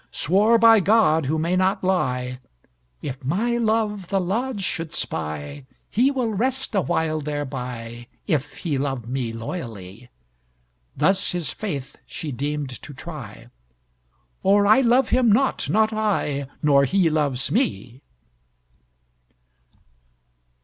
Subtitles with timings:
[0.09, 2.39] Swore by God, who may not lie:
[3.03, 8.79] "If my love the lodge should spy, He will rest a while thereby If he
[8.79, 10.09] love me loyally."
[10.97, 13.49] Thus his faith she deemed to try,
[14.41, 18.01] "Or I love him not, not I, Nor he loves me!"